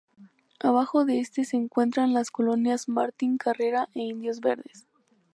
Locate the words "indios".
3.99-4.39